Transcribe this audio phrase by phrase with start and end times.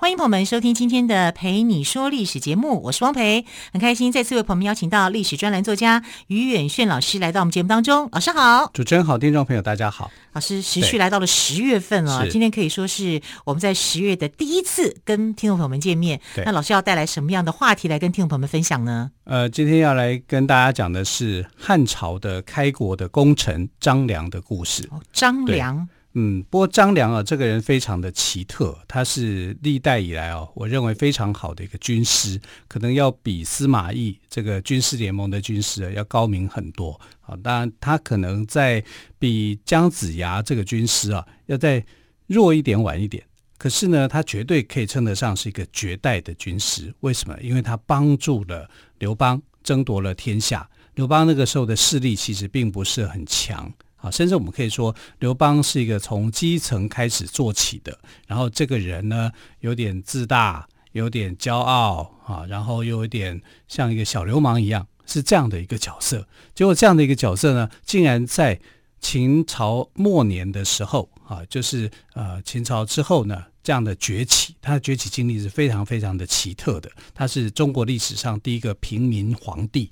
[0.00, 8.08] 欢迎朋友们收听今天的《陪你说历史》节目，我是汪培，很开心再次为朋友们邀请到历史专栏作家于远炫老师来到我们节目当中。
[8.12, 10.08] 老师好，主持人好，听众朋友大家好。
[10.34, 16.20] 老师，时序来到了十月份了，今天可以说是我们在十月的第一次跟听众朋友们见面。
[16.44, 19.10] 那老师要带来什么样的话题来跟听众朋友们分享呢？
[19.24, 24.88] 呃，今天要来跟大家讲的是汉朝的开国的功臣张良的故事。
[24.92, 25.88] 哦，张良。
[26.20, 37.36] 嗯，不过张良啊，这个人非常的奇特，他是历代以来哦，我认为非常好的一个军师，可能要比司马懿这个军事联盟的军师啊要高明很多啊。
[37.40, 38.82] 当然，他可能在
[39.16, 41.84] 比姜子牙这个军师啊要再
[42.26, 43.24] 弱一点、晚一点，
[43.56, 46.92] 可是呢，他绝对可以称得上是一个绝代的军师。
[46.98, 47.38] 为什么？
[47.40, 50.68] 因为他帮助了刘邦争夺了天下。
[50.96, 53.72] 刘邦那个时候的势力其实并不是很强。
[54.00, 66.26] 啊，甚至我们可以说，刘邦是一个从基层开始做起的，然后这个人呢，有点自大，有点骄傲啊，然后又有点像一个小流氓一样，是这样的一个角色。
[66.54, 68.60] 结果这样的一个角色呢，竟然在
[69.00, 76.90] 秦朝末年的时候啊，就是呃秦朝之后呢，这样的崛起，他的崛起经历是非常非常的奇特的。
[77.14, 79.90] 他是中国历史上第一个平民皇帝。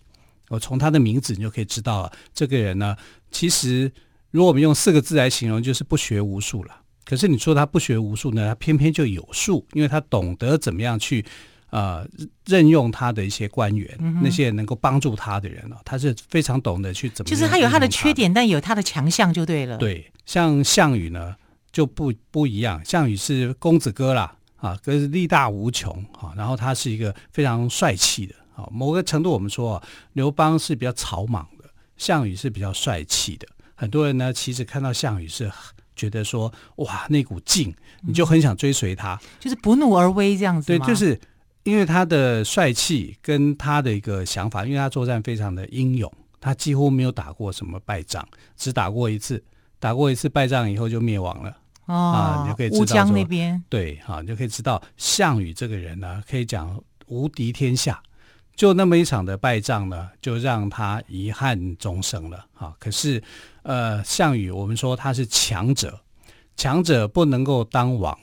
[0.48, 2.96] 我从他的名字你就可以知道了，这个人呢，
[3.30, 3.91] 其实
[4.30, 6.74] 如果我们用四个字来形容，就是不学无术了。
[7.05, 11.24] 可是你说他不学无术呢，他偏偏就有术，因为他懂得怎么样去
[11.70, 12.05] 呃
[12.45, 17.30] 任用他的一些官员，嗯、那些能够帮助他的人哦，他是非常懂得去怎么。
[17.30, 19.78] 就是他有他的缺点，但有他的强项就对了。
[19.78, 21.34] 对，像项羽呢
[21.70, 28.34] 就不不一样，项羽是公子哥啦，啊，可是力大无穷啊，然后他是一个非常帅气的。
[28.56, 29.83] 啊，某个程度我们说啊，
[30.14, 31.55] 刘邦是比较草莽的，
[31.96, 33.46] 项羽是比较帅气的。
[33.74, 35.51] 很多人呢，其实看到项羽是
[35.95, 40.67] 觉得说，哇，那股劲，你就很想追随他，嗯，就是不怒而威这样子。
[40.67, 41.18] 对，就是
[41.62, 48.27] 因为他的帅气跟他的一个想法，因为他作战非常的英勇，他几乎没有打过什么败仗，
[48.57, 49.42] 只打过一次，
[49.78, 51.57] 打过一次败仗以后就灭亡了。
[51.86, 53.63] 哦，啊，你就可以知道乌江那边。
[53.68, 58.02] 对，哈，你就可以知道项羽这个人呢，可以讲无敌天下。
[58.56, 62.46] 就那么一场的败仗呢，就让他遗憾终生了。
[62.55, 63.22] 哈，可是，
[63.62, 66.00] 呃，项羽，我们说他是强者，
[66.56, 68.18] 强者不能够当王，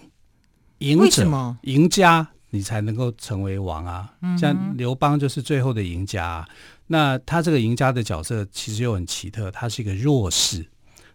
[0.80, 4.12] 赢者赢家你才能够成为王啊。
[4.40, 6.50] 像刘邦就是最后的赢家啊。
[6.88, 10.66] 那他这个赢家的角色其实又很奇特，他是一个弱势，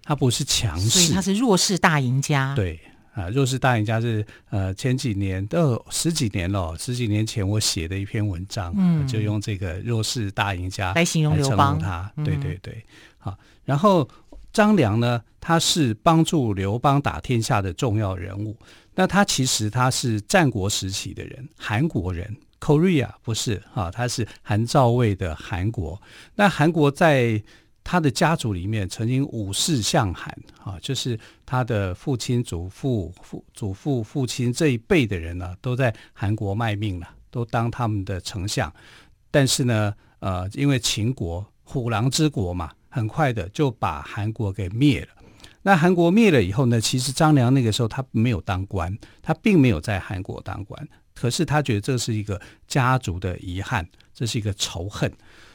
[0.04, 2.54] 他不是强势，所以他是弱势大赢家。
[2.54, 2.80] 对。
[3.18, 12.84] 啊，弱势大赢家是呃前几年都十几年了，十几年前我写的一篇文章，嗯，就用这个弱势大赢家来形容刘邦他，对对对，
[13.18, 14.08] 好，然后
[14.52, 18.56] 张良呢，他是帮助刘邦打天下的重要人物，
[18.94, 26.00] 那他其实他是战国时期的人，韩国人，Korea 不是啊，他是韩赵魏的韩国，
[26.36, 27.42] 那韩国在。
[27.90, 30.28] 他的家族里面曾经五世相韩
[30.62, 38.70] 啊，就是他的父亲、祖父、父祖父、父亲这一辈的人呢、都在韩国卖命了，都当他们的丞相。
[39.30, 45.08] 但是呢，呃，因为秦国虎狼之国嘛，很快的就把韩国给灭了。
[45.62, 55.10] 那韩国灭了以后呢，其实张良那个时候他没有当官，他并没有在韩国当官，可是他觉得这是一个家族的遗憾，这是一个仇恨。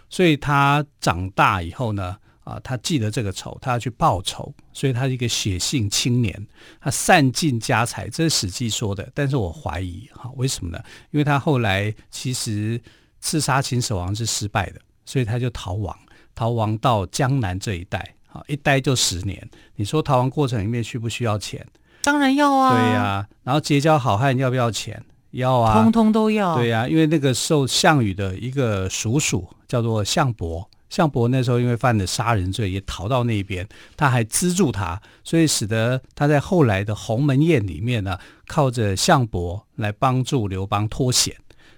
[0.10, 6.47] 所以他长大以后呢，啊，他记得这个仇，他要去报仇，所以他是一个血性青年，
[6.81, 9.09] 他散尽家财，这是《史记》说的。
[9.13, 10.84] 但是我怀疑，哈，为什么呢？
[11.11, 12.81] 因为他后来其实
[13.19, 15.97] 刺杀秦始皇是失败的，所以他就逃亡，
[16.35, 19.49] 逃亡到江南这一带，啊，一待就十年。
[19.75, 21.66] 你说逃亡过程里面需不需要钱？
[22.03, 22.78] 当然要啊。
[22.78, 25.01] 对呀、啊，然后结交好汉要不要钱？
[25.31, 26.55] 要啊，通通都要。
[26.55, 33.67] 对呀、啊，因为那个受项羽的一个叔叔叫做项伯，项伯那时候因为犯了杀人罪，也逃到那边，
[33.97, 41.35] 他还资助他，所以使得他在后来的鸿门宴里面呢，靠着项伯来帮助刘邦脱险，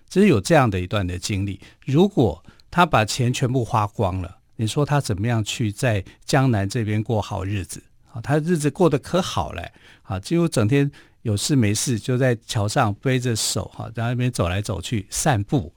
[0.09, 1.61] 只是有这样的一段的经历。
[1.85, 7.81] 如果他把钱全部花光了，你说他怎么样去在江南这边过好日子？
[8.11, 9.65] 啊，他日子过得可好了，
[10.03, 10.91] 啊，几乎整天。
[11.21, 15.73] 有事没事就在桥上背着手哈，在那边走来走去散步。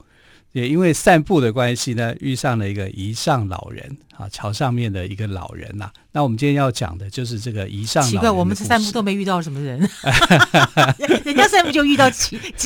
[0.51, 5.93] 也因为散步的关系呢，遇上了一个遗上老人啊，桥上面的一个老人呐、啊。
[6.11, 8.11] 那我们今天要讲的就是这个遗上老人。
[8.11, 9.79] 奇怪，我们这散步都没遇到什么人，
[11.23, 12.39] 人家散步就遇到机，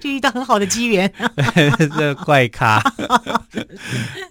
[0.00, 1.12] 就遇到很好的机缘。
[1.96, 2.82] 这怪咖。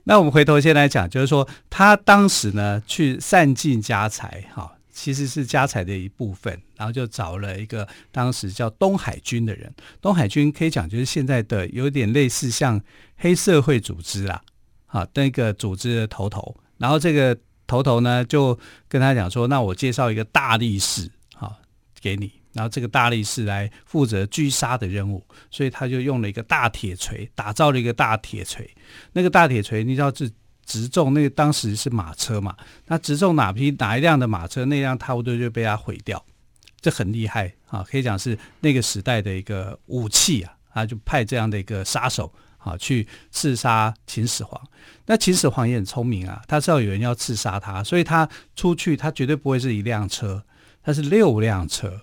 [0.04, 4.70] 那我们回头先来讲，就是说他当时呢去散尽家财，哈。
[4.92, 9.74] 其实是家财的一部分，然后就找了一个当时叫东海军的人。
[10.02, 12.80] 东海军可以讲就是现在的有点类似像
[13.16, 14.42] 黑社会组织啦，
[14.88, 16.56] 啊，那个组织的头头。
[16.78, 18.58] 然后这个头头呢就
[18.88, 21.58] 跟他讲说：“那我介绍一个大力士，啊，
[22.02, 22.32] 给你。
[22.54, 28.70] 然后这个大力士来负责狙杀的任务，所以他就用了一个大铁锤，打造了一个大铁锤。
[29.14, 30.30] 那个大铁锤，你知道是。”
[30.72, 32.56] 直中那当时是马车嘛，
[32.88, 36.24] 那直中哪匹哪一辆的马车，那辆差不多就被他毁掉，
[36.80, 44.62] 这很厉害啊，可以讲是那个时代的一个武器啊，他就派这样的一个杀手啊去刺杀秦始皇。
[45.08, 50.42] 那秦始皇也很聪明啊，他知道有人要刺杀他，所以他出去他绝对不会是一辆车，
[50.82, 52.00] 他是六辆车。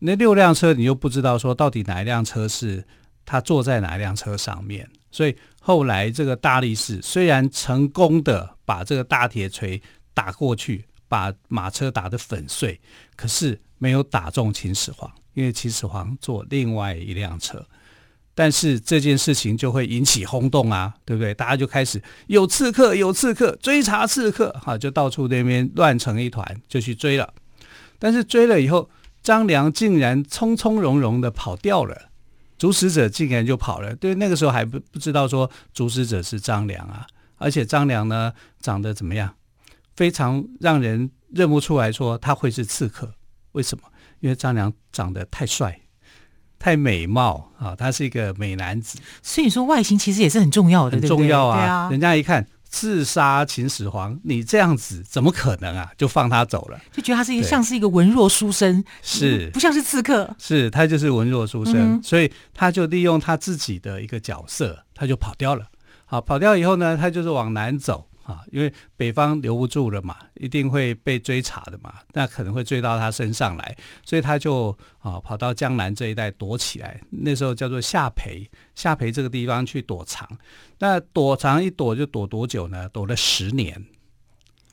[0.00, 2.84] 那六辆车你又不知道说到底哪一辆车是
[3.24, 4.90] 他坐在哪一辆车上面。
[5.12, 9.80] 所以后来这个大力士虽然成功的把这个大铁锤
[10.12, 12.80] 打过去，把马车打得粉碎，
[13.14, 17.64] 可是没有打中秦始皇，因为秦始皇坐另外一辆车。
[18.34, 21.34] 但是这件事情就会引起轰动啊，对不对？
[21.34, 27.34] 大家就开始有刺客，有刺客，追查刺客，哈，就到处那边乱成一团，就去追了。
[27.98, 28.88] 但是追了以后，
[29.22, 32.08] 张良竟然从从容容的跑掉了。
[32.62, 37.04] 主使者竟然就跑了，对，那个时候还不不知道说主使者是张良啊，
[37.38, 39.34] 而且张良呢长得怎么样，
[39.96, 43.14] 非常让人认不出来说他会是刺客，
[43.50, 43.82] 为什么？
[44.20, 45.80] 因为张良长得太帅，
[46.56, 52.46] 太美貌啊，他是一个美男子，所以说外形其实也是很重要的，很重要啊，啊，人家一看。
[52.72, 55.92] 刺杀秦始皇，你这样子怎么可能啊？
[55.96, 60.34] 就放他走了，就觉得他是一个像是一个文弱书生，是不像是刺客？
[60.38, 65.66] 是他就是文弱书生，嗯，所以他就利用他自己的一个角色，他就跑掉了。
[66.06, 68.08] 好，跑掉以后呢，他就是往南走。
[68.24, 77.00] 啊，因为北方留不住了嘛，一定会被追查的嘛，那可能会追到他身上来，所以他就啊跑到江南这一带躲起来。
[77.10, 80.28] 那时候叫做下邳，下邳这个地方去躲藏。
[80.78, 82.88] 那躲藏一躲就躲多久呢？
[82.90, 83.84] 躲了十年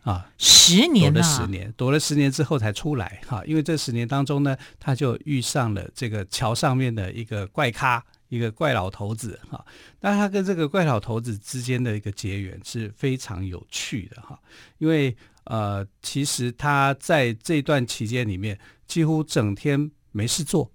[0.03, 3.19] 啊，十年，躲了十年，躲了十年之后才出来。
[3.27, 8.03] 哈，因为这十年当中呢，他就遇上了这个桥上面的一个怪咖。
[8.29, 9.65] 一个怪老头子哈，
[9.99, 14.39] 那他跟这个怪老头子之间的一个结缘是非常有趣的哈，
[14.77, 20.71] 因为呃，其实他在这段期间里面几乎整天没事做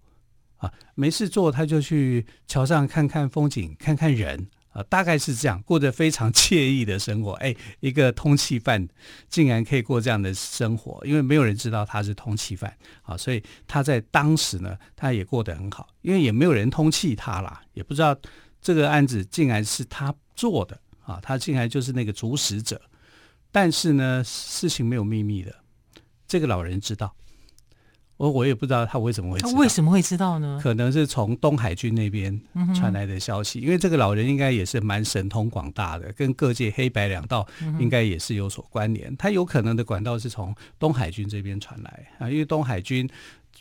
[0.57, 4.49] 啊，没事做他就去桥上看看风景，看看人。
[4.75, 7.33] 啊，大概是这样，过着非常惬意的生活。
[7.35, 8.87] 哎，一个通缉犯
[9.31, 18.15] 竟然可以过这样的生活，因为没有人知道他是通缉犯啊，所以他在当时呢，他也过得很好，因为也没有人通缉他啦，也不知道
[18.61, 22.81] 这个案子竟然是他做的啊，他竟然就是那个主使者。
[23.53, 25.55] 但是呢，事情没有秘密的，
[26.27, 27.15] 这个老人知道。
[28.17, 30.61] 我我也不知道他为什么会知道，他为什么会知道呢？
[30.63, 32.41] 可能是从东海军那边
[32.75, 37.45] 传来的消息，嗯、因为这个老人应该也是蛮神通广大的，跟各界黑白两道
[37.81, 39.11] 应该也是有所关联。
[39.11, 43.09] 嗯、他有可能的管道是从东海军这边传来啊，因为东海军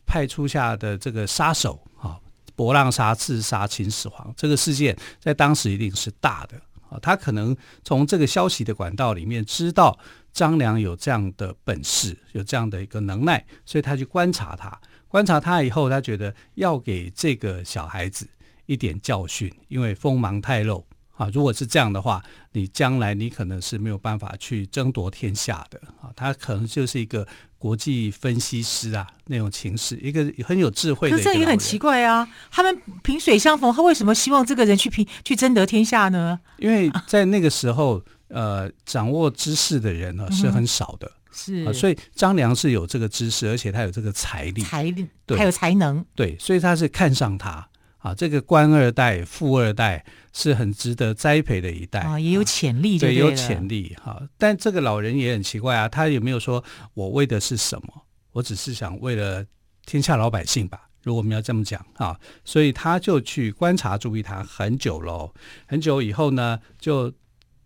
[0.05, 2.19] 派出下的这个杀手啊，
[2.55, 6.57] 博浪沙刺杀秦始皇这个事件，在当时一定是大的
[6.89, 9.97] 啊，他可能从这个消息的管道里面知道。
[10.33, 14.79] 张良有这样的本事，有这样的一个能耐，所以他去观察他。
[15.07, 18.27] 观察他以后，他觉得要给这个小孩子
[18.65, 20.83] 一点教训，因为锋芒太露
[21.15, 21.29] 啊。
[21.31, 22.23] 如果是这样的话，
[22.53, 26.09] 你将来你可能是没有办法去争夺天下的啊。
[26.15, 27.27] 他可能就是一个
[27.59, 31.15] 国际分析师啊，那种情势，一个很有智慧的。
[31.15, 36.39] 可是这也很奇怪啊，他们萍水相逢，他为什么希望这个人去拼去争得天下呢？
[36.57, 38.03] 因为在那个时候。
[38.33, 47.69] 呃，掌握知识的人呢是很少的，嗯、是、呃，所以张良是有这个知识，而且他有这个财力，财力，对，还有才能，对，所以他是看上他。
[47.99, 52.01] 啊，这个官二代、富二代是很值得栽培的一代。
[52.01, 54.27] 啊，也有潜力对，对，有潜力哈、啊。
[54.37, 56.61] 但这个老人也很奇怪啊，他有没有说
[56.95, 58.03] 我为的是什么？
[58.33, 59.45] 我只是想为了
[59.85, 60.89] 天下老百姓吧。
[61.03, 65.33] 如果我们要这么讲啊，所以他就去观察、注意他很久喽，
[65.65, 67.13] 很久以后呢，就。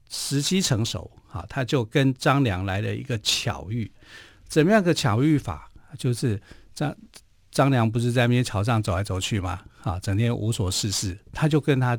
[0.10, 3.92] 时机成熟，啊，他就跟张良来了一个巧遇。
[4.48, 5.70] 怎么样个巧遇法？
[5.98, 6.42] 就是
[6.74, 6.96] 张
[7.52, 9.62] 张良不是在那边桥上走来走去吗？
[9.84, 11.98] 啊，整天无所事事，他就跟他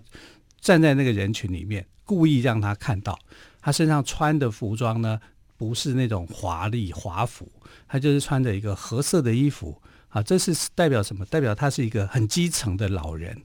[0.61, 3.19] 站在那个人群里面，故意让他看到
[3.61, 5.21] 他身上穿的服装呢，
[5.57, 7.51] 不是那种华丽华服，
[7.87, 11.25] 他就是穿着一个褐色的衣服啊，这是代表什么？
[11.27, 13.43] 代表他是一个很基层的老人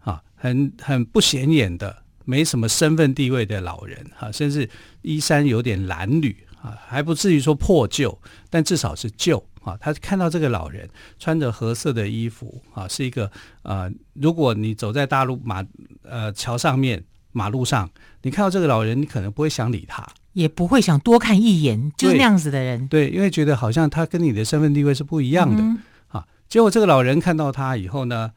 [0.00, 4.68] 啊，很很不显眼的，没什么身份地位的老人啊，甚至
[5.02, 8.18] 衣衫有点褴褛啊，还不至于说破旧，
[8.50, 9.44] 但至少是旧。
[9.62, 13.30] 啊，他看到这个老人穿着褐色的衣服啊，是一个
[13.62, 15.64] 呃，如果你走在大路马
[16.02, 17.88] 呃桥上面马路上，
[18.22, 22.88] 你看到这个老人，你可能不会想理他，也不会想多看一眼，就是那样子的人。
[22.88, 26.26] 对，因为觉得好像他跟你的身份地位是不一样的、嗯、啊。
[26.48, 28.32] 结果这个老人看到他以后呢，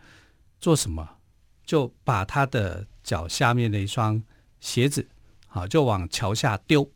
[0.59, 1.09] 做什么？
[1.65, 4.21] 就把他的脚下面的一双
[4.59, 5.07] 鞋子
[5.47, 6.89] 好，就往桥下丢，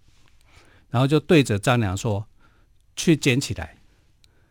[0.89, 2.25] 然后就对着张良说
[2.97, 3.77] ：“去捡起来。”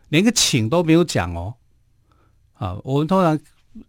[0.09, 1.57] 连个请都没有讲哦，
[2.55, 3.39] 啊，我们通常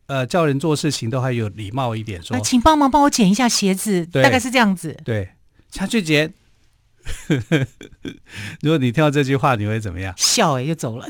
[0.08, 5.00] 呃叫人做事情都还有礼貌一点说，请帮忙帮我捡一下鞋子，大概是这样子。
[5.06, 5.30] 对，
[5.72, 6.34] 下去捡。
[8.62, 10.14] 如果你听到这句话，你会怎么样？
[10.18, 11.08] 笑哎、欸，就走了。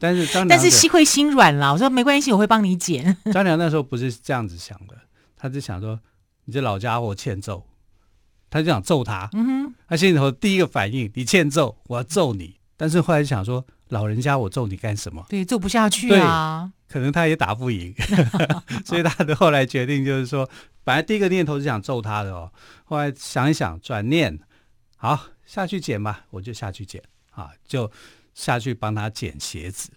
[0.00, 1.72] 但是张，但是心会心软了。
[1.72, 3.16] 我说没关系，我会帮你捡。
[3.32, 4.96] 张良那时候不是这样子想的，
[5.36, 6.00] 他就想说
[6.44, 7.66] 你这老家伙欠揍，
[8.50, 9.28] 他就想揍他。
[9.32, 12.56] 嗯哼，他心里头第一个反应，你欠揍，我要揍你。
[12.76, 15.24] 但是后来想说，老人家我揍你干什么？
[15.28, 16.72] 对，揍不下去啊。
[16.88, 17.94] 可能他也打不赢，
[18.84, 20.46] 所以他的后来决定就是说，
[20.84, 22.52] 本来第一个念头是想揍他的哦，
[22.84, 24.38] 后来想一想，转念，
[24.96, 27.90] 好，下去捡吧，我就下去捡啊，就
[28.34, 29.90] 下去帮他捡鞋子。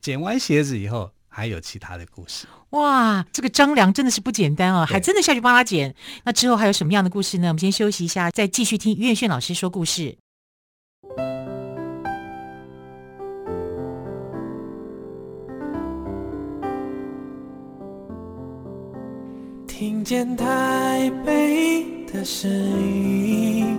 [0.00, 2.46] 捡完鞋子以后，还有其他的故事。
[2.70, 5.94] 哇，这个张良真的是不简单哦，还真的下去帮他捡。
[6.24, 7.48] 那之后还有什么样的故事呢？
[7.48, 10.16] 我们先休息一下，再继续听于远炫老师说故事。
[19.66, 23.78] 听见台北的声音，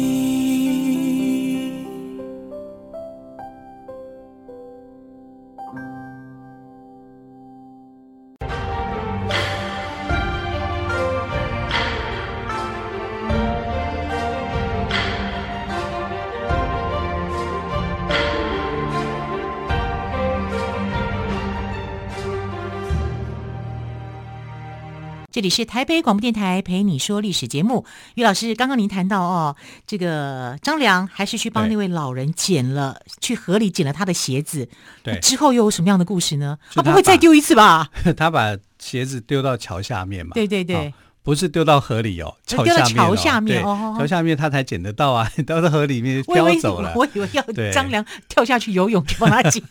[25.41, 27.83] 这里是台北广播电台陪你说历史节目，
[28.13, 29.55] 于老师，刚刚您谈到哦，
[29.87, 34.69] 这个张良还是去帮那位老人捡了，去河里捡了他的鞋子，
[35.01, 36.59] 对，之后又有什么样的故事呢？
[36.75, 37.89] 他，他不会再丢一次吧？
[38.15, 40.33] 他把鞋子丢到桥下面嘛？
[40.35, 40.93] 对对对，哦、
[41.23, 46.93] 不是丢到河里哦，桥下面、哦、丢到桥下面哦，桥下面他才捡得到啊， 掉到河里面飘走了。
[46.95, 47.43] 我以为要
[47.73, 49.63] 张良跳下去游泳去帮他捡。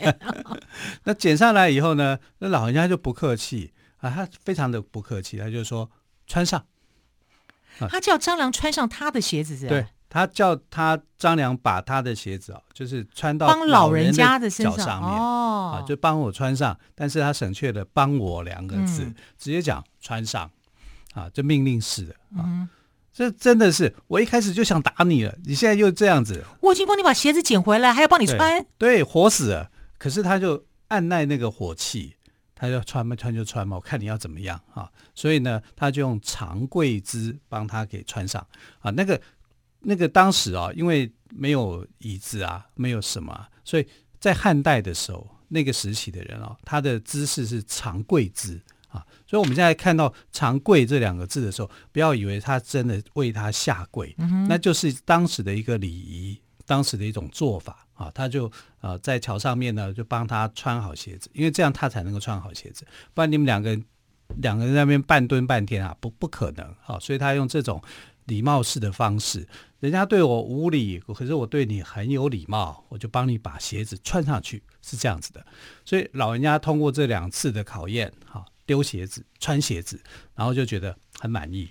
[1.07, 3.71] 那捡上来以后呢，那老人家就不客气。
[4.01, 5.91] 啊，他非常的不客气，他就说
[6.27, 6.65] 穿上。
[7.89, 9.69] 他叫张良穿上他的鞋子是吧？
[9.71, 16.79] 对，他叫他张良把他的鞋子哦，就是穿到帮老人家的身上哦，啊，就帮我穿上。
[16.95, 20.51] 但是他省却了“帮我”两个字，嗯、直接讲穿上。
[21.15, 22.69] 啊，这命令式的啊，嗯、
[23.13, 26.45] 这真的是我一开始就想打你了，你现在又这样子。
[26.61, 28.39] 我已经帮你把鞋子捡回来，还要帮你穿。
[28.79, 29.71] 对，对，火死了。
[29.99, 32.17] 可是他就按耐那个火气。
[32.61, 34.87] 他要穿嘛，穿就穿嘛，我看你要怎么样啊？
[35.15, 38.47] 所以呢，他就用长跪姿帮他给穿上
[38.81, 38.91] 啊。
[38.91, 39.19] 那个
[39.81, 43.89] 那个当时啊，因为没有椅子啊，没有什么啊，所以
[44.19, 49.07] 在汉代的时候，那个时期的人啊，他的姿势是长跪姿啊。
[49.27, 57.87] 所以我们现在看到“长跪”这两个字的时候，不要以为他真的为他下跪，嗯，那就是当时的一个礼仪，当时的一种做法。
[58.01, 63.85] 啊，他就呃在桥上面呢，就帮他穿好鞋子，因为这样他才能够穿好鞋子，不然你们两个人
[64.39, 66.75] 两个人在那边半蹲半天啊，不不可能。
[66.81, 67.83] 好，所以他用这种
[68.25, 69.47] 礼貌式的方式，
[69.81, 75.45] 人家对我无礼，可是我对你很有礼貌，我就帮你把鞋子穿上去，是这样子的。
[75.85, 80.01] 所以老人家通过这两次的考验，哈，丢鞋子、穿鞋子，
[80.35, 81.69] 然后就觉得很满意。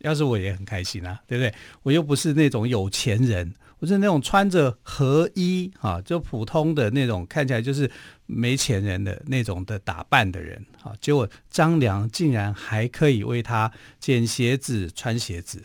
[0.00, 1.54] 要是我也很开心啊，对不对？
[1.82, 3.54] 我又不是那种有钱人。
[3.82, 7.90] 不是那种穿着和衣啊，就普通的那种看起来就是
[8.26, 15.64] 没钱人的那种的打扮的人啊，结果张良竟然还可以为他捡鞋子、穿鞋子，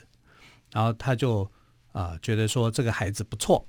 [0.71, 1.47] 然后他就
[1.91, 3.67] 啊觉得说这个孩子不错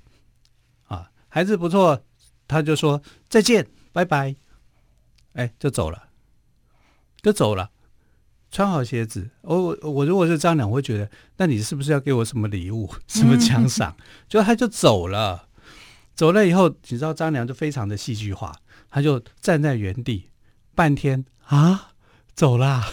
[0.85, 2.03] 啊，孩子不错，
[2.47, 4.35] 他就说再见，拜拜，
[5.33, 6.09] 哎，就走了，
[7.21, 7.69] 就走了。
[8.51, 13.95] 穿好鞋子，我我如果是张良，我会觉得，那你是不是要给我什么礼物、什么奖赏？
[14.27, 15.47] 就他就走了，
[16.15, 18.55] 走了以后，你知道张良就非常的戏剧化，
[18.89, 20.29] 他就站在原地
[20.73, 21.91] 半天啊，
[22.33, 22.83] 走了，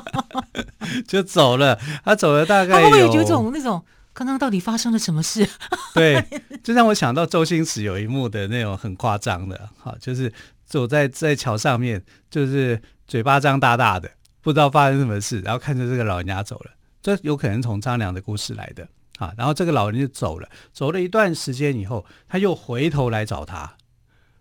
[1.08, 5.48] 就走了，他走了大概会不会有种那种刚刚到底发生了什么事？
[5.94, 6.22] 对，
[6.62, 10.30] 就让我想到周星驰有一幕的那种很夸张的，好，就是
[10.66, 14.10] 走在在桥上面，就是嘴巴张大大的。
[14.46, 16.70] 不知道发生什么事，然后看着这个老人家走了，
[17.02, 18.86] 这有可能从张良的故事来的
[19.18, 19.34] 啊。
[19.36, 23.74] 然后这个老人就走了，走了一段时间以后，他又回头来找他，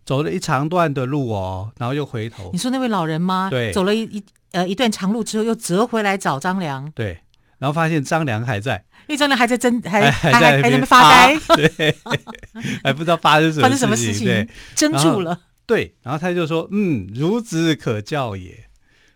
[0.05, 2.51] 走了一长段的路哦，然后又回头。
[2.53, 3.49] 你说那位老人吗？
[3.49, 6.91] 对，走了一一呃一段长路之后，又折回来找张良。
[6.91, 7.21] 对，
[7.57, 11.95] 然后发现张良还在，因为张良还在争，还还还在那边发呆，啊、对，
[12.85, 15.41] 还不知道发生什么 发生什么事情，对，怔住了。
[15.65, 18.64] 对，然后他就说：“嗯，孺子可教也。”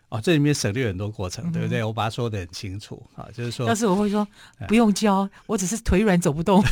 [0.09, 1.83] 哦，这里面省略很多过程，嗯、对不对？
[1.83, 4.27] 我把它说的很清楚啊，就是说，要是我会说
[4.67, 6.63] 不用教，嗯、我只是腿软走不动，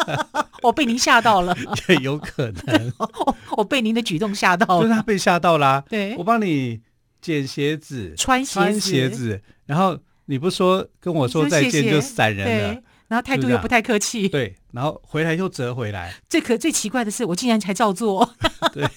[0.62, 1.56] 我被您吓到了，
[1.88, 2.92] 也有可能，
[3.56, 5.84] 我被您的举动吓到了，就是他被吓到啦、啊。
[5.88, 6.80] 对，我帮你
[7.20, 12.82] 捡鞋子，穿鞋子，穿鞋子，然后你不说跟我说再见就闪人了。
[13.06, 16.14] 然后态度又不太客气，对，然后回来又折回来。
[16.28, 18.28] 最可最奇怪的是，我竟然还照做，
[18.72, 18.88] 对，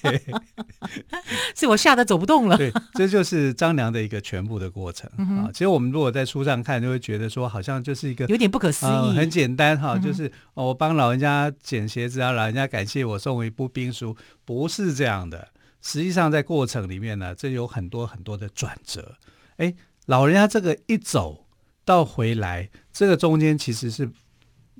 [1.56, 2.56] 是我吓得走不动了。
[2.56, 5.50] 对，这就是张良的一个全部的过程、嗯、啊。
[5.52, 15.50] 其实我们如果在书上看，就会觉得说，好像就是一个有点不可思议，呃、很简单哈、啊，就是、哦、我帮老人家捡鞋子啊，老人家感谢我送我一部兵书，不是这样的。
[15.82, 19.16] 实际上在过程里面呢，这有很多很多的转折。
[19.58, 19.74] 哎，
[20.06, 21.44] 老人家这个一走。
[21.88, 24.12] 到回来，这个中间其实是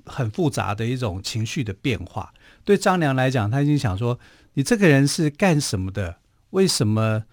[0.04, 2.34] 很复杂的一种情绪的变化。
[2.66, 4.20] 对张良来讲，他已经想说
[4.52, 6.16] ：“你这个人是干什么的？
[6.50, 7.24] 为什么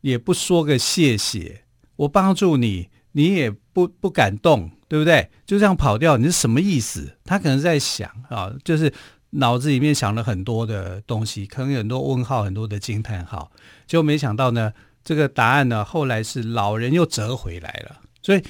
[0.00, 1.62] 也不说个谢谢？
[1.94, 5.30] 我帮助你，你也不不敢动，对不对？
[5.46, 8.92] 就这样跑掉，你是什么意思？”他可能在想啊，就是
[9.30, 13.52] 脑子里面想了很多的东西，可能有很多问号，很多的惊叹号。
[13.86, 14.72] 结果没想到呢，
[15.04, 18.42] 这个答案呢，后来是老人又折回来了，所以。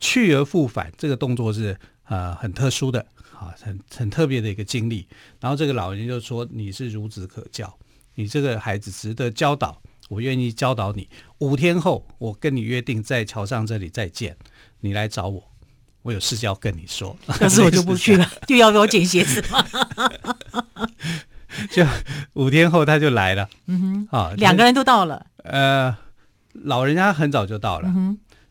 [0.00, 3.06] 去而复返，这个动作是呃很特殊的
[3.38, 5.06] 啊，很很特别的一个经历。
[5.38, 7.78] 然后这个老人就说：“你是孺子可教，
[8.14, 11.08] 你这个孩子值得教导，我愿意教导你。
[11.38, 14.36] 五天后，我跟你约定在桥上这里再见，
[14.80, 15.42] 你来找我，
[16.02, 17.16] 我有事要跟你说。
[17.28, 19.44] 可是我就不去了，就要给我捡鞋子
[21.70, 21.84] 就
[22.34, 25.26] 五天后他就来了，嗯哼，啊，两个人都到了。
[25.44, 25.94] 呃，
[26.52, 27.92] 老人家很早就到了，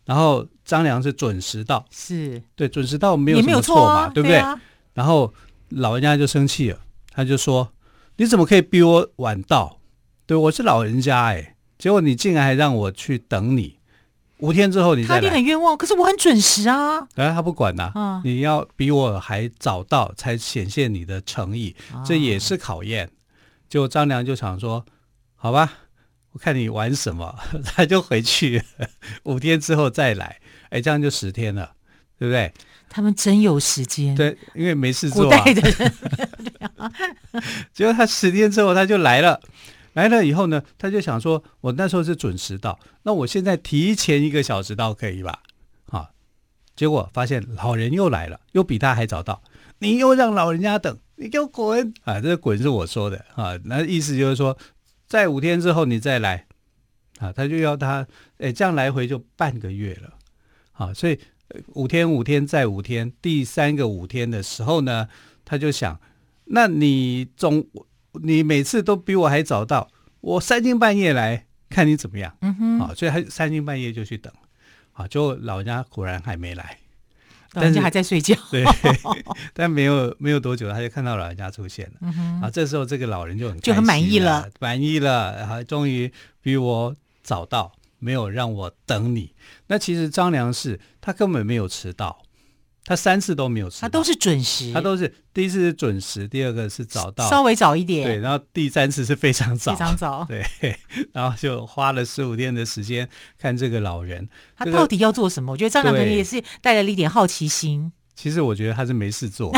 [0.09, 0.47] 然后。
[0.69, 4.37] 张良是准时到，是对准时到没有什么错嘛，错啊、对不对？
[4.37, 4.61] 对啊、
[4.93, 5.33] 然后
[5.69, 6.77] 老人家就生气了，
[7.11, 7.71] 他就说
[8.17, 9.79] ：“你怎么可以比我晚到？
[10.27, 13.79] 对，我是老人家哎，结果你竟然还让我去等你
[14.41, 15.75] 五天之后你他一定很冤枉。
[15.75, 23.09] 可是我很准时啊，哎，他不管呐、你要比我还早到才显现你的诚意，这也是考验。
[23.67, 24.85] 就、张良就想说：
[25.35, 25.73] 好吧，
[26.39, 28.63] 我看你玩什么， 他就回去，
[29.23, 30.39] 五天之后再来。”
[30.71, 31.73] 哎，这样就十天了，
[32.17, 32.53] 对不对？
[32.87, 34.15] 他们真有时间。
[34.15, 35.37] 对，因为没事做、啊。
[35.43, 35.93] 古代的人，
[37.73, 39.41] 结果他十天之后他就来了，
[39.93, 45.41] 来了以后呢，他就想说，我那时候是准时到，那我现在提前一个小时到可以吧？
[45.89, 46.11] 啊，
[46.73, 49.41] 结果发现老人又来了，又比他还早到，
[49.79, 51.93] 你又让老人家等，你给我滚！
[52.05, 54.57] 啊，这个滚是我说的啊，那意思就是说，
[55.09, 56.45] 在五天之后你再来，
[57.17, 60.13] 啊，他就要他，哎，这样来回就半个月了。
[60.73, 61.19] 啊，所以
[61.73, 65.09] 五天五天再五天，第三个五天的时候呢，
[65.43, 65.99] 他就想，
[66.45, 67.67] 那你总
[68.13, 69.89] 你每次都比我还早到，
[70.21, 72.37] 我三更半夜来看你怎么样？
[72.41, 74.31] 嗯哼，啊，所以他三更半夜就去等，
[74.93, 76.77] 啊，就老人家果然还没来，
[77.53, 78.63] 老人家还在睡觉，对，
[79.53, 87.73] 但没有没有多久，他就看到老人家出现了，嗯，啊，这时候这个老人就很就很满意了，满意了，然后终于比我早到。
[88.01, 89.33] 没有让我等你，
[89.67, 92.21] 那其实张良是他根本没有迟到，
[92.89, 100.43] 他三次都没有他都是准时，他都是第一次是准时，第二个是早到，稍微早一点，对，然后第三次是非常早，非常早， 对，
[101.13, 105.45] 然后就花了十五天的时间看这个老人，他到底要做什么？
[105.45, 107.91] 这个、我觉得张良可能也是带来了一点好奇心。
[108.15, 109.55] 其实我觉得他是没事做，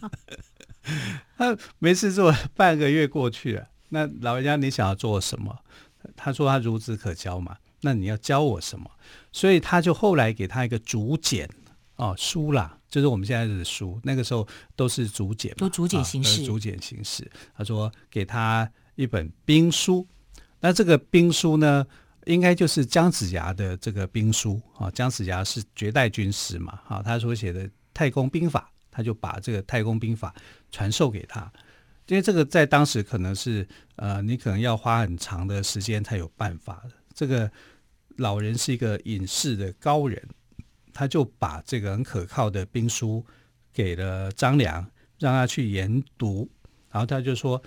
[1.38, 5.60] 他没事做，半个月过去了，那老人家你想要做什么？
[6.14, 8.90] 他说他孺子可教嘛，那你要教我什么？
[9.32, 11.48] 所以他就后来给他一个竹简
[12.00, 17.30] 哦，书啦，就是我们现在的书，那个时候都是竹简，都竹简形式，竹简形式。
[17.54, 20.08] 他说给他一本兵书，
[20.60, 21.86] 那这个兵书呢，
[22.24, 24.90] 应该就是姜子牙的这个兵书啊。
[24.92, 30.34] 姜子牙是绝代军师嘛，啊，他所写的《太公兵法》，他就把这个《太公兵法》
[30.70, 31.52] 传授给他。
[32.06, 36.92] 因为这个在当时可能是呃，你可能要花很长的时间才有办法的。
[37.14, 37.48] 这个
[38.16, 40.26] 老人是一个隐士的高人，
[40.92, 43.24] 他就把这个很可靠的兵书
[43.72, 44.84] 给了张良，
[45.18, 46.48] 让他去研读。
[46.90, 47.62] 然后他就说，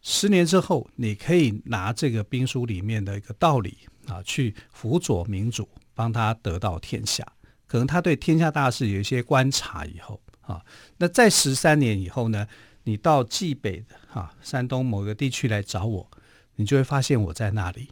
[0.00, 7.26] 十年之后，你可以拿这个兵书里面的一个道理啊，去辅佐明主，帮他得到天下。
[7.66, 10.64] 可能他对天下大事有一些观察以后啊，
[10.96, 12.46] 那在十三年以后呢？
[12.84, 16.10] 你到冀北的哈山东某个地区来找我，
[16.54, 17.90] 你就会发现我在那里。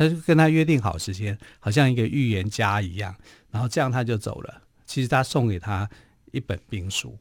[0.00, 3.14] 他就跟他约定好时间，好像一个预言家一样。
[3.50, 4.62] 然后这样他就走了。
[4.86, 5.86] 其实他送给他
[6.32, 7.14] 一本兵书。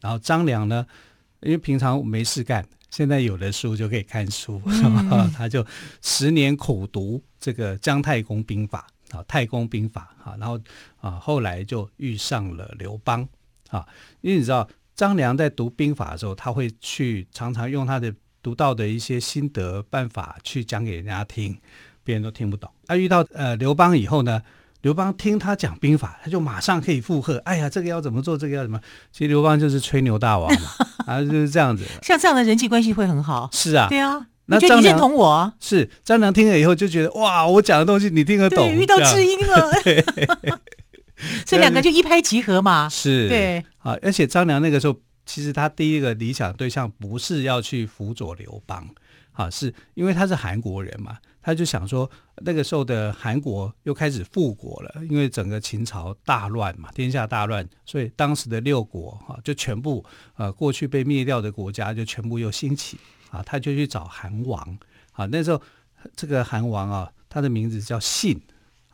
[0.00, 0.86] 然后张良呢，
[1.42, 5.62] 因为平常没事干，现在有了书就可以看书，嗯、他就
[6.00, 10.58] 十年苦读这个《姜太公兵法》啊，《太公兵法》啊，然后
[11.00, 13.28] 啊后来就遇上了刘邦
[13.68, 13.86] 啊，
[14.22, 14.66] 因为你知道。
[14.94, 21.58] 张良在读兵法的时候，他会去常常用他的读到的一些心得办法去讲给人家听，
[22.04, 22.70] 别人都听不懂。
[22.86, 24.42] 他遇到呃刘邦以后呢，
[24.82, 27.38] 刘邦听他讲兵法，他就马上可以附和。
[27.38, 28.36] 哎呀，这个要怎么做？
[28.36, 28.80] 这个要怎么？
[29.12, 30.70] 其实刘邦就是吹牛大王嘛，
[31.06, 31.84] 啊就是这样子。
[32.02, 33.48] 像这样的人际关系会很好。
[33.52, 34.26] 是啊，对啊。
[34.46, 35.52] 那张良认同我？
[35.60, 38.58] 是张良听了以后就觉得哇，我讲的东西你听得懂。
[38.58, 39.70] 对，遇到知音了。
[41.46, 48.84] 这 两个就一拍即合嘛，是，对啊，而且张良那个时候，其实他第一个理想对象不是要去辅佐刘邦，
[49.30, 60.04] 啊，是因为他是韩国人嘛，他就想说，那个时候的韩国又开始复国了，因为整个秦朝大乱嘛，天下大乱，所以当时的六国哈就全部
[60.36, 62.96] 呃过去被灭掉的国家就全部又兴起
[63.30, 64.78] 啊，他就去找韩王
[65.12, 65.60] 啊，那时候
[66.14, 68.40] 这个韩王啊，他的名字叫信。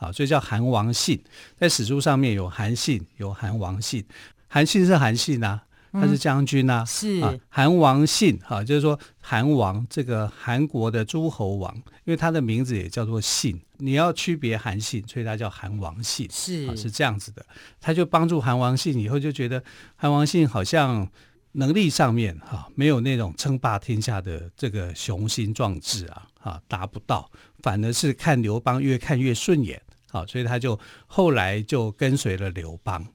[0.01, 1.21] 啊，所以叫韩王信，
[1.57, 4.07] 在史书上面有韩信，有韩王信。
[4.47, 6.83] 韩信是韩信啊，他是将军啊。
[6.83, 11.75] 嗯、是啊，韩王信哈、啊，就是说韩王这个韩国的诸侯王，
[12.05, 16.29] 因为他的名字也叫做信，你要区别韩信，所以他叫韩王信。
[16.31, 17.45] 是啊，是这样子的。
[17.81, 19.63] 他就帮助韩王信以后，就觉得
[19.97, 21.09] 韩王信好像
[21.53, 27.31] 能力上面哈、啊，没有那种称霸天下的这个雄心壮志啊，啊，达不到，
[27.63, 29.81] 反而是看刘邦越看越顺眼。
[30.11, 33.07] 好，所以他就后来就跟随了刘邦，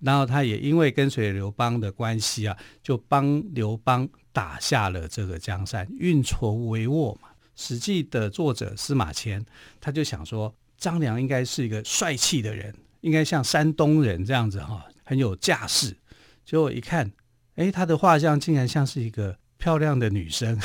[0.00, 7.28] 然后他也因为跟随刘邦的关系啊，就帮刘邦打下了这个江山，运筹帷幄嘛。
[7.54, 9.44] 《史记》的作者司马迁
[9.80, 15.96] 他就想说，张良应该是一个帅气的人，应该像山东人这样子哈，很有架势。
[16.44, 17.10] 结果一看，
[17.56, 19.39] 哎，他的画像竟然像是一个。
[19.60, 20.58] 漂亮的女生，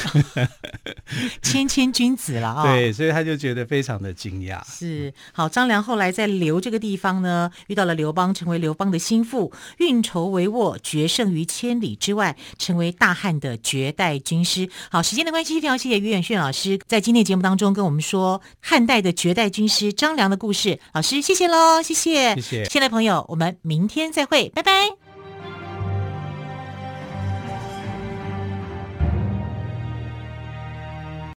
[1.43, 2.73] 谦谦君子了啊、 哦！
[2.73, 4.61] 对，所以他就觉得非常的惊讶。
[4.65, 14.69] 是好，张良后来在刘这个地方呢，遇到了刘邦，成为刘邦的心腹，运筹帷幄，决胜于千里之外，成为大汉的绝代军师。
[14.89, 20.79] 好，时间的关系，非常谢谢于远炫老师在今天节目当中跟我们说汉代的绝代军师张良的故事。
[20.93, 25.14] 老师，谢谢喽，谢谢，谢谢，亲爱的朋友，我们明天再会，拜拜。